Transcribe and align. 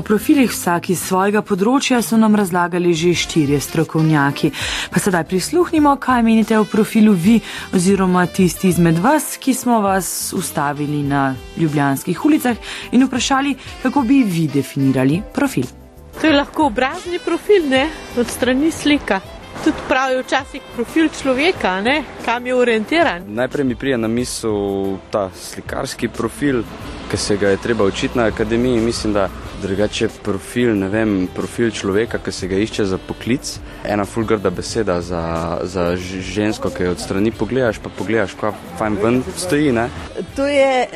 O 0.00 0.02
profilih 0.02 0.48
vsak 0.48 0.86
iz 0.94 1.00
svojega 1.04 1.42
področja 1.44 1.98
so 2.00 2.16
nam 2.16 2.32
razlagali 2.38 2.94
že 2.96 3.10
štirje 3.20 3.58
strokovnjaki. 3.60 4.48
Pa 4.88 4.96
sedaj 4.96 5.26
prisluhnimo, 5.28 5.92
kaj 6.00 6.22
menite 6.24 6.56
o 6.56 6.64
profilu 6.64 7.12
vi 7.12 7.34
oziroma 7.76 8.22
tisti 8.24 8.70
izmed 8.72 8.96
vas, 9.04 9.34
ki 9.36 9.52
smo 9.52 9.82
vas 9.84 10.32
ustavili 10.32 11.02
na 11.04 11.34
ljubljanskih 11.60 12.24
ulicah 12.24 12.56
in 12.96 13.04
vprašali, 13.04 13.52
kako 13.82 14.06
bi 14.08 14.22
vi 14.24 14.46
definirali 14.48 15.20
profil. 15.36 15.68
To 16.16 16.26
je 16.26 16.32
lahko 16.32 16.70
obrazni 16.72 17.20
profil, 17.20 17.68
ne? 17.68 17.84
od 18.16 18.32
strani 18.32 18.72
slika. 18.72 19.20
Tudi 19.64 19.76
pravijo 19.88 20.22
včasih 20.22 20.62
profil 20.74 21.08
človeka, 21.22 21.80
ne? 21.80 22.04
kam 22.24 22.46
je 22.46 22.54
orientiran. 22.54 23.22
Najprej 23.26 23.64
mi 23.64 23.74
prija 23.74 23.96
na 23.96 24.08
misel 24.08 24.96
ta 25.10 25.30
slikarski 25.34 26.08
profil, 26.08 26.62
ki 27.10 27.16
se 27.16 27.36
ga 27.36 27.48
je 27.48 27.56
treba 27.56 27.84
učiti 27.84 28.18
na 28.18 28.24
akademiji. 28.24 28.80
Mislim, 28.80 29.12
da 29.12 29.28
drugače 29.62 30.08
profil, 30.22 30.74
ne 30.78 30.88
vem, 30.88 31.28
profil 31.34 31.70
človeka, 31.70 32.18
ki 32.18 32.32
se 32.32 32.48
ga 32.48 32.56
išče 32.56 32.84
za 32.84 32.98
poklic. 32.98 33.58
Ena 33.84 34.04
fulgrda 34.04 34.50
beseda 34.50 35.00
za, 35.00 35.58
za 35.62 35.96
žensko, 36.20 36.70
ki 36.70 36.82
jo 36.82 36.90
od 36.90 37.00
strani 37.00 37.32
pogledaš, 37.32 37.78
pa 37.78 37.92
pogledaš, 37.98 38.34
kaj 38.40 38.52
fajn 38.78 38.98
ven 39.02 39.22
stoji. 39.36 39.72
Ne? 39.72 39.88
To 40.36 40.46
je 40.46 40.86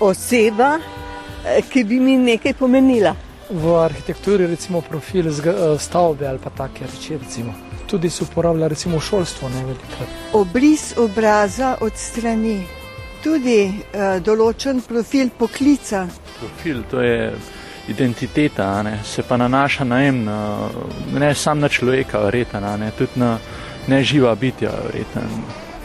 oseba, 0.00 0.76
ki 1.70 1.84
bi 1.84 2.00
mi 2.00 2.16
nekaj 2.16 2.54
pomenila. 2.54 3.14
V 3.50 3.78
arhitekturi 3.80 4.46
recimo 4.46 4.80
profil 4.80 5.32
stavbe 5.78 6.28
ali 6.28 6.38
pa 6.38 6.50
take 6.50 6.84
reči 6.86 7.16
recimo. 7.18 7.67
Tudi 7.88 8.10
se 8.10 8.24
uporablja 8.24 8.68
recimo 8.68 8.98
v 8.98 9.04
šolstvu 9.04 9.48
ne 9.48 9.62
velikrat. 9.64 10.08
Obris 10.36 10.92
obraza 10.96 11.76
od 11.80 11.96
strani, 11.96 12.58
tudi 13.24 13.62
uh, 13.64 14.18
določen 14.20 14.82
profil 14.84 15.30
poklica. 15.38 16.04
Profil, 16.40 16.82
to 16.90 17.00
je 17.00 17.32
identiteta, 17.88 18.82
ne? 18.82 18.98
se 19.04 19.22
pa 19.22 19.36
nanaša 19.36 19.84
na 19.84 20.02
en, 20.04 20.28
ne 21.14 21.34
samo 21.34 21.60
na 21.60 21.68
človeka, 21.68 22.20
verjetno, 22.28 22.76
ne? 22.76 22.90
tudi 22.98 23.20
na 23.20 23.38
neživa 23.88 24.34
bitja, 24.34 24.70
verjetno. 24.84 25.22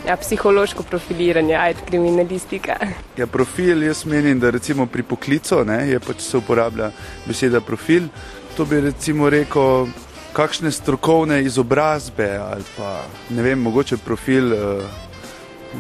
Ja, 0.08 0.18
psihološko 0.20 0.84
profiliranje, 0.84 1.56
ajt 1.56 1.78
kriminalistika. 1.88 2.76
Ja, 3.18 3.28
profil, 3.28 3.84
jaz 3.84 4.06
menim, 4.06 4.40
da 4.40 4.50
recimo 4.50 4.86
pri 4.86 5.04
poklicu 5.04 5.64
ne, 5.66 5.86
je 5.90 6.00
pač 6.00 6.26
se 6.26 6.38
uporablja 6.38 6.92
beseda 7.26 7.62
profil. 7.62 8.10
To 8.58 8.66
bi 8.66 8.82
recimo 8.82 9.30
rekel, 9.30 9.88
kakšne 10.34 10.72
strokovne 10.72 11.44
izobrazbe 11.44 12.38
ali 12.38 12.64
pa 12.78 13.04
ne 13.30 13.42
vem, 13.42 13.60
mogoče 13.62 13.98
profil 13.98 14.54
uh, 14.54 14.84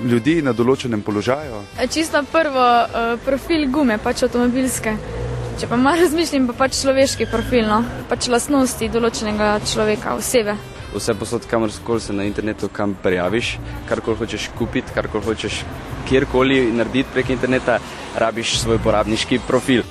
ljudi 0.05 0.41
na 0.41 0.53
določenem 0.53 1.01
položaju. 1.01 1.63
Čisto 1.89 2.23
prvo, 2.31 2.67
uh, 2.85 3.15
profil 3.25 3.67
gume, 3.71 3.97
pač 3.97 4.23
avtomobilske. 4.27 4.95
Če 5.61 5.69
pa 5.69 5.77
malo 5.77 6.01
razmišljam, 6.01 6.47
pa 6.49 6.57
pač 6.65 6.79
človeški 6.81 7.29
profil, 7.29 7.67
no? 7.69 7.83
pač 8.09 8.29
lastnosti 8.29 8.89
določenega 8.89 9.57
človeka, 9.69 10.15
osebe 10.17 10.57
vse 10.93 11.13
posod, 11.17 11.45
kamor 11.49 11.71
se 11.99 12.13
na 12.13 12.23
internetu 12.23 12.67
kam 12.69 12.93
prijaviš, 13.03 13.57
karkoli 13.89 14.17
hočeš 14.17 14.49
kupiti, 14.57 14.93
karkoli 14.93 15.25
hočeš 15.25 15.63
kjerkoli 16.09 16.71
narediti 16.71 17.09
prek 17.13 17.29
interneta, 17.29 17.79
rabiš 18.15 18.59
svoj 18.59 18.77
uporabniški 18.77 19.39
profil 19.47 19.83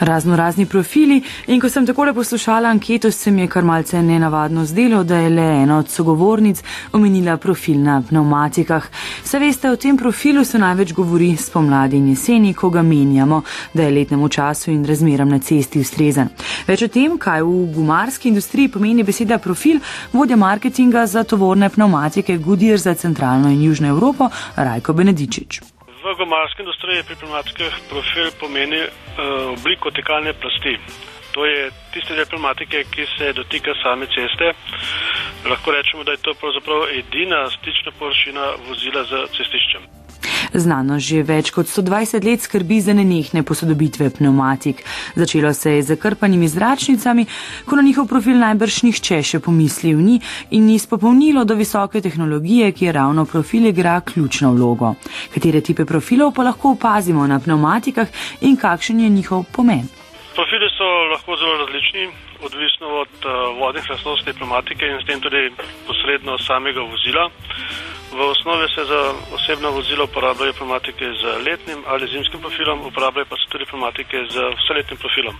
razno 0.00 0.36
razni 0.36 0.66
profili 0.66 1.22
in 1.46 1.60
ko 1.60 1.68
sem 1.68 1.86
takole 1.86 2.14
poslušala 2.14 2.68
anketo, 2.68 3.10
se 3.10 3.30
mi 3.30 3.40
je 3.40 3.48
kar 3.48 3.64
malce 3.64 4.02
nenavadno 4.02 4.64
zdelo, 4.64 5.04
da 5.04 5.16
je 5.16 5.30
le 5.30 5.62
ena 5.62 5.78
od 5.78 5.88
sogovornic 5.88 6.62
omenila 6.92 7.36
profil 7.36 7.82
na 7.82 8.02
pneumatikah. 8.08 8.88
Vse 9.24 9.38
veste, 9.38 9.70
o 9.70 9.76
tem 9.76 9.96
profilu 9.96 10.44
se 10.44 10.58
največ 10.58 10.92
govori 10.92 11.36
spomladi 11.36 11.96
in 11.96 12.08
jeseni, 12.08 12.54
ko 12.54 12.70
ga 12.70 12.82
menjamo, 12.82 13.42
da 13.74 13.82
je 13.82 13.90
letnemu 13.90 14.28
času 14.28 14.70
in 14.70 14.84
razmeram 14.84 15.28
na 15.28 15.38
cesti 15.38 15.80
ustrezen. 15.80 16.28
Več 16.66 16.82
o 16.82 16.88
tem, 16.88 17.18
kaj 17.18 17.42
v 17.42 17.72
gumarski 17.74 18.28
industriji 18.28 18.68
pomeni 18.68 19.02
beseda 19.02 19.38
profil, 19.38 19.80
vodja 20.12 20.36
marketinga 20.36 21.06
za 21.06 21.24
tovorne 21.24 21.68
pneumatike 21.68 22.38
Goodyear 22.38 22.78
za 22.78 22.94
centralno 22.94 23.48
in 23.48 23.62
južno 23.62 23.88
Evropo, 23.88 24.30
Rajko 24.56 24.92
Benedičič. 24.92 25.75
V 26.16 26.24
gomarski 26.24 26.62
industriji 26.62 27.02
pri 27.04 27.16
pneumatikah 27.20 27.74
profil 27.92 28.30
pomeni 28.40 28.78
uh, 28.80 29.52
obliko 29.52 29.90
tekalne 29.90 30.32
plasti. 30.32 30.72
To 31.36 31.44
je 31.44 31.68
tiste 31.92 32.16
del 32.16 32.24
pneumatike, 32.24 32.84
ki 32.88 33.04
se 33.18 33.32
dotika 33.36 33.74
same 33.82 34.08
ceste. 34.08 34.54
Lahko 35.44 35.76
rečemo, 35.76 36.08
da 36.08 36.16
je 36.16 36.24
to 36.24 36.34
pravzaprav 36.40 36.88
edina 36.96 37.44
stična 37.50 37.92
površina 37.98 38.48
vozila 38.68 39.04
z 39.04 39.28
cestiščem. 39.36 40.05
Znano 40.54 40.98
že 40.98 41.22
več 41.22 41.50
kot 41.50 41.66
120 41.66 42.24
let 42.24 42.42
skrbi 42.42 42.80
za 42.80 42.94
nenehne 42.94 43.42
posodobitve 43.42 44.10
pneumatik. 44.10 44.84
Začelo 45.14 45.54
se 45.54 45.72
je 45.72 45.82
z 45.82 45.86
zakrpanimi 45.94 46.48
zračnicami, 46.48 47.26
ko 47.66 47.76
na 47.76 47.82
njihov 47.82 48.06
profil 48.06 48.38
najbrž 48.38 48.82
nihče 48.82 49.22
še 49.22 49.40
pomislil 49.40 49.98
ni 49.98 50.20
in 50.50 50.66
ni 50.66 50.78
spopolnilo 50.78 51.44
do 51.44 51.54
visoke 51.54 52.00
tehnologije, 52.00 52.72
ki 52.72 52.84
je 52.84 52.92
ravno 52.92 53.24
profil 53.24 53.66
igra 53.66 54.00
ključno 54.00 54.52
vlogo. 54.52 54.94
Katere 55.34 55.60
tipe 55.60 55.84
profilov 55.84 56.32
pa 56.34 56.42
lahko 56.42 56.76
opazimo 56.76 57.26
na 57.26 57.40
pneumatikah 57.40 58.08
in 58.40 58.56
kakšen 58.56 59.00
je 59.00 59.08
njihov 59.08 59.44
pomen? 59.52 59.86
Profili 60.36 60.68
so 60.76 60.84
lahko 61.12 61.36
zelo 61.40 61.56
različni, 61.56 62.08
odvisno 62.44 62.86
od 63.02 63.14
uh, 63.24 63.32
vodnih 63.58 63.90
lastnosti 63.90 64.32
pneumatike 64.32 64.84
in 64.86 64.98
s 65.00 65.06
tem 65.08 65.20
tudi 65.20 65.50
posredno 65.86 66.38
samega 66.38 66.80
vozila. 66.80 67.30
V 68.12 68.20
osnovi 68.20 68.66
se 68.74 68.84
za 68.84 69.00
osebno 69.34 69.70
vozilo 69.70 70.04
uporabljajo 70.04 70.52
pneumatike 70.52 71.04
z 71.20 71.22
letnim 71.46 71.78
ali 71.86 72.12
zimskim 72.12 72.40
profilom, 72.40 72.86
uporabljajo 72.86 73.26
pa 73.30 73.36
se 73.36 73.46
tudi 73.48 73.64
pneumatike 73.64 74.16
z 74.32 74.34
vseletnim 74.60 74.98
profilom. 74.98 75.36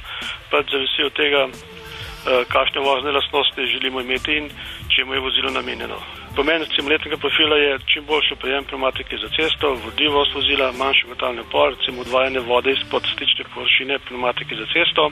Pač 0.51 0.65
zavisi 0.73 1.03
od 1.07 1.13
tega, 1.13 1.43
eh, 1.49 2.45
kakšne 2.55 2.81
vozne 2.81 3.11
lastnosti 3.13 3.71
želimo 3.73 4.01
imeti 4.01 4.33
in 4.37 4.51
čemu 4.95 5.15
je 5.15 5.21
vozilo 5.21 5.51
namenjeno. 5.51 5.99
Pomen 6.37 6.63
recimo 6.63 6.89
letnega 6.89 7.17
profila 7.17 7.57
je 7.57 7.79
čim 7.91 8.05
boljši 8.05 8.35
prijem 8.43 8.65
pneumatike 8.65 9.17
za 9.23 9.29
cesto, 9.37 9.67
vodljivost 9.85 10.35
vozila, 10.35 10.73
manjši 10.73 11.07
gotalni 11.09 11.41
upor, 11.41 11.75
recimo 11.75 12.01
odvajanje 12.01 12.41
vode 12.41 12.71
izpod 12.71 13.03
stične 13.13 13.45
površine 13.55 13.99
pneumatike 13.99 14.55
za 14.61 14.67
cesto. 14.75 15.11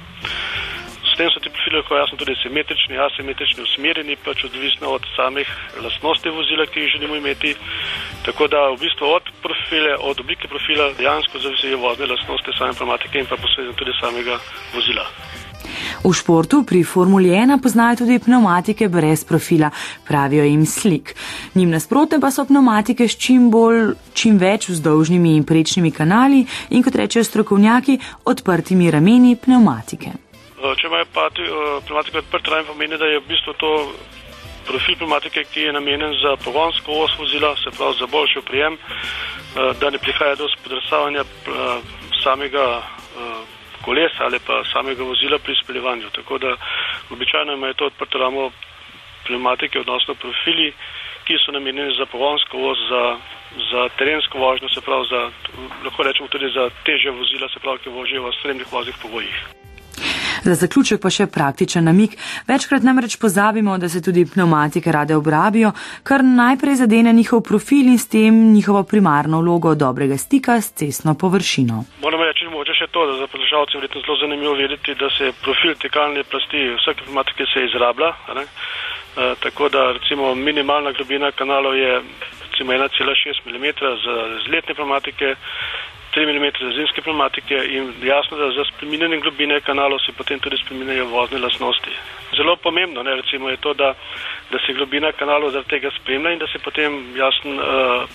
S 1.14 1.16
tem 1.16 1.30
so 1.30 1.38
ti 1.38 1.50
profili 1.54 1.78
lahko 1.78 1.94
jasno 1.94 2.16
tudi 2.18 2.34
simetrični, 2.42 2.98
asimetrični, 2.98 3.62
usmerjeni, 3.62 4.16
pač 4.24 4.44
odvisno 4.48 4.88
od 4.96 5.04
samih 5.16 5.46
lastnosti 5.84 6.32
vozila, 6.38 6.66
ki 6.66 6.80
jih 6.80 6.90
želimo 6.94 7.14
imeti. 7.16 7.54
Tako 8.26 8.48
da 8.50 8.64
v 8.74 8.80
bistvu 8.82 9.12
od 9.18 9.30
profile, 9.44 9.94
od 10.10 10.20
oblike 10.20 10.50
profila 10.50 10.90
dejansko 10.98 11.38
zavisijo 11.38 11.78
vozne 11.78 12.10
lastnosti 12.10 12.56
same 12.58 12.74
pneumatike 12.74 13.22
in 13.22 13.30
pa 13.30 13.36
posledno 13.36 13.72
tudi 13.78 13.94
samega 14.00 14.40
vozila. 14.74 15.06
V 16.04 16.12
športu 16.12 16.64
pri 16.66 16.82
Formuli 16.82 17.30
1 17.30 17.62
poznajo 17.62 18.02
tudi 18.02 18.18
pneumatike 18.18 18.88
brez 18.88 19.24
profila, 19.24 19.70
pravijo 20.08 20.44
jim 20.44 20.66
slik. 20.66 21.14
Njim 21.54 21.70
nasprotne 21.70 22.20
pa 22.20 22.30
so 22.30 22.44
pneumatike 22.44 23.08
s 23.08 23.14
čim 23.16 23.50
bolj, 23.54 23.94
čim 24.18 24.38
več 24.38 24.68
vzdolžnimi 24.68 25.36
in 25.36 25.46
prečnimi 25.46 25.94
kanali 25.94 26.42
in 26.70 26.82
kot 26.82 26.98
rečejo 26.98 27.24
strokovnjaki, 27.24 27.98
odprtimi 28.24 28.90
rameni 28.90 29.36
pneumatike. 29.36 30.23
Eh, 30.64 30.72
če 30.80 30.88
imajo 30.88 31.04
eh, 31.04 31.40
pneumatiko 31.84 32.20
odprt 32.22 32.48
raven, 32.48 32.66
pomeni, 32.70 32.96
da 32.96 33.04
je 33.10 33.20
v 33.20 33.28
bistvu 33.28 33.52
to 33.60 33.70
profil 34.64 34.96
pneumatike, 34.96 35.44
ki 35.52 35.66
je 35.66 35.72
namenjen 35.76 36.14
za 36.22 36.36
pogonsko 36.40 37.02
os 37.04 37.16
vozila, 37.20 37.52
se 37.60 37.72
pravi 37.76 37.98
za 37.98 38.06
boljši 38.08 38.38
oprijem, 38.40 38.78
eh, 38.78 39.72
da 39.80 39.90
ne 39.90 39.98
prihaja 40.00 40.38
do 40.40 40.48
spodrsavanja 40.48 41.24
samega 42.22 42.82
kolesa 43.84 44.24
ali 44.24 44.38
pa 44.46 44.62
samega 44.72 45.04
vozila 45.04 45.38
pri 45.38 45.54
speljevanju. 45.62 46.10
Tako 46.10 46.38
da 46.38 46.56
običajno 47.10 47.52
imajo 47.52 47.74
to 47.74 47.86
odprto 47.86 48.18
ramo 48.18 48.50
pneumatike, 49.26 49.80
odnosno 49.80 50.14
profili, 50.14 50.72
ki 51.24 51.36
so 51.44 51.52
namenjeni 51.52 51.92
za 51.98 52.06
pogonsko 52.06 52.56
os, 52.70 52.78
za, 52.88 53.02
za 53.70 53.88
terensko 53.98 54.38
vožnjo, 54.38 54.68
se 54.68 54.80
pravi 54.80 55.06
za, 55.10 55.20
lahko 55.84 56.02
rečemo 56.02 56.28
tudi 56.28 56.48
za 56.56 56.70
teže 56.88 57.10
vozila, 57.10 57.48
se 57.48 57.60
pravi, 57.60 57.84
ki 57.84 57.92
vožijo 57.98 58.24
v 58.24 58.32
srednjih 58.40 58.72
voznih 58.72 58.96
pogojih. 59.02 59.63
Za 60.44 60.54
zaključek 60.54 61.00
pa 61.00 61.08
še 61.08 61.24
praktičen 61.32 61.86
namik. 61.88 62.18
Večkrat 62.48 62.84
namreč 62.84 63.16
pozabimo, 63.16 63.78
da 63.80 63.88
se 63.88 64.02
tudi 64.04 64.26
pneumatike 64.28 64.92
rade 64.92 65.16
obrabijo, 65.16 65.70
kar 66.04 66.24
najprej 66.24 66.82
zadene 66.82 67.12
njihov 67.16 67.40
profil 67.48 67.88
in 67.88 67.98
s 67.98 68.08
tem 68.12 68.52
njihovo 68.52 68.82
primarno 68.84 69.40
vlogo 69.40 69.74
dobrega 69.74 70.18
stika 70.20 70.60
s 70.60 70.74
cestno 70.76 71.14
površino. 71.14 71.84
Moram 72.02 72.26
reči, 72.28 72.44
mogoče 72.52 72.76
še 72.76 72.90
to, 72.92 73.06
da 73.08 73.16
za 73.22 73.30
poslušalce 73.32 73.80
verjetno 73.80 74.04
zelo 74.04 74.18
zanimivo 74.20 74.54
vedeti, 74.60 74.94
da 75.00 75.08
se 75.16 75.32
profil 75.40 75.74
tekalne 75.80 76.24
plasti 76.28 76.68
vsake 76.76 77.08
pneumatike 77.08 77.48
se 77.48 77.64
izrablja. 77.64 78.12
E, 78.36 78.44
tako 79.40 79.68
da 79.68 79.92
recimo 79.96 80.34
minimalna 80.34 80.92
globina 80.92 81.32
kanalov 81.32 81.76
je 81.76 82.02
recimo 82.50 82.72
1,6 82.72 83.48
mm 83.48 83.66
za 84.04 84.14
zletne 84.46 84.74
pneumatike. 84.74 85.36
3 86.14 86.26
mm 86.30 86.46
zimske 86.76 87.02
pneumatike 87.02 87.56
in 87.76 87.92
jasno, 88.02 88.36
da 88.38 88.46
za 88.58 88.64
spreminjanje 88.70 89.18
globine 89.20 89.60
kanalov 89.60 89.98
se 90.06 90.12
potem 90.18 90.38
tudi 90.40 90.56
spreminjajo 90.64 91.06
vozne 91.06 91.38
lasnosti. 91.38 91.92
Zelo 92.36 92.56
pomembno 92.56 93.02
ne, 93.02 93.14
recimo, 93.20 93.50
je 93.50 93.56
to, 93.56 93.74
da, 93.74 93.94
da 94.52 94.58
se 94.66 94.72
globina 94.78 95.12
kanalov 95.12 95.50
zaradi 95.50 95.68
tega 95.68 95.90
spremlja 96.00 96.32
in 96.32 96.38
da 96.38 96.46
se 96.52 96.58
potem 96.58 96.92
jasno 97.16 97.50
uh, 97.50 97.62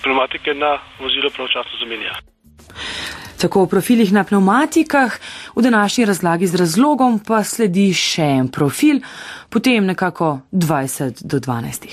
pneumatike 0.02 0.54
na 0.54 0.78
vozilo 0.98 1.30
pravčasno 1.36 1.74
zamenja. 1.82 2.12
Tako 3.40 3.62
o 3.62 3.66
profilih 3.66 4.12
na 4.12 4.24
pneumatikah, 4.24 5.18
v 5.56 5.62
današnji 5.62 6.04
razlagi 6.04 6.46
z 6.46 6.56
razlogom 6.56 7.20
pa 7.26 7.44
sledi 7.44 7.88
še 7.96 8.22
en 8.22 8.48
profil, 8.52 9.00
potem 9.48 9.86
nekako 9.86 10.38
20 10.52 11.24
do 11.24 11.40
12. 11.40 11.88